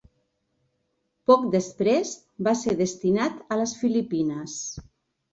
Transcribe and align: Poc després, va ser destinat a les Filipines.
Poc 1.31 1.43
després, 1.55 2.13
va 2.47 2.53
ser 2.61 2.73
destinat 2.79 3.43
a 3.57 3.59
les 3.61 3.75
Filipines. 3.83 4.57